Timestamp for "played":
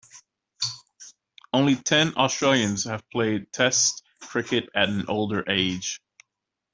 3.11-3.53